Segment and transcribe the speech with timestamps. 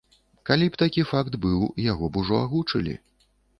[0.49, 2.99] Калі б такі факт быў, яго б ужо агучылі.